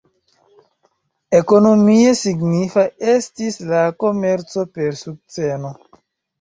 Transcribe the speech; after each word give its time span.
Ekonomie 1.39 2.15
signifa 2.21 2.87
estis 3.19 3.61
la 3.69 3.85
komerco 4.07 4.67
per 4.81 5.01
sukceno. 5.07 5.75